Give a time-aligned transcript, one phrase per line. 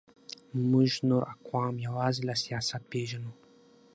[0.69, 3.31] موږ نور اقوام یوازې له سیاست پېژنو.